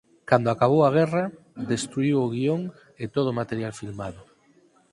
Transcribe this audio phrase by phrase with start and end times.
[0.29, 1.25] Cando acabou a guerra
[1.71, 2.61] destruíu o guión
[3.03, 4.21] e todo o material filmado.